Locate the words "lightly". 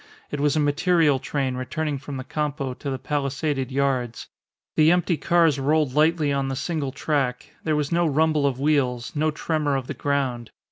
5.93-6.33